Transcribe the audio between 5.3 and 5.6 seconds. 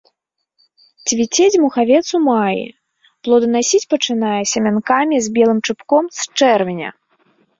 белым